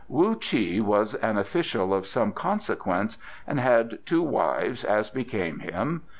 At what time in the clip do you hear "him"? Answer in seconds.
5.59-6.01